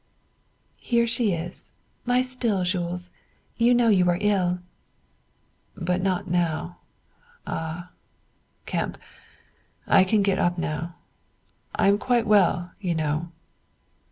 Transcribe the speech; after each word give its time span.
"Here 0.79 1.05
she 1.05 1.31
is; 1.31 1.73
lie 2.07 2.23
still, 2.23 2.63
Jules; 2.63 3.11
you 3.57 3.71
know 3.75 3.89
you 3.89 4.09
are 4.09 4.17
ill." 4.19 4.57
"But 5.77 6.01
not 6.01 6.27
now. 6.27 6.79
Ah, 7.45 7.91
Kemp, 8.65 8.97
I 9.85 10.03
can 10.03 10.23
get 10.23 10.39
up 10.39 10.57
now; 10.57 10.95
I 11.75 11.87
am 11.87 11.99
quite 11.99 12.25
well, 12.25 12.71
you 12.81 12.95
know." 12.95 13.31